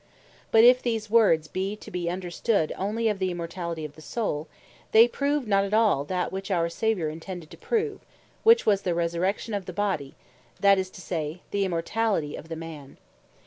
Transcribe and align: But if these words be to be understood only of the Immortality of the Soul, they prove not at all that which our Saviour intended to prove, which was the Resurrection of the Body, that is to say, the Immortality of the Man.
But 0.49 0.63
if 0.63 0.81
these 0.81 1.11
words 1.11 1.47
be 1.47 1.75
to 1.75 1.91
be 1.91 2.09
understood 2.09 2.73
only 2.75 3.07
of 3.07 3.19
the 3.19 3.29
Immortality 3.29 3.85
of 3.85 3.93
the 3.93 4.01
Soul, 4.01 4.47
they 4.93 5.07
prove 5.07 5.47
not 5.47 5.63
at 5.63 5.75
all 5.75 6.05
that 6.05 6.31
which 6.31 6.49
our 6.49 6.69
Saviour 6.69 7.07
intended 7.07 7.51
to 7.51 7.57
prove, 7.57 7.99
which 8.41 8.65
was 8.65 8.81
the 8.81 8.95
Resurrection 8.95 9.53
of 9.53 9.67
the 9.67 9.73
Body, 9.73 10.15
that 10.59 10.79
is 10.79 10.89
to 10.89 11.01
say, 11.01 11.41
the 11.51 11.65
Immortality 11.65 12.35
of 12.35 12.49
the 12.49 12.55
Man. 12.55 12.97